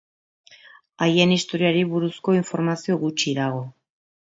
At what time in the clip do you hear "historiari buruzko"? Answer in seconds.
1.37-2.39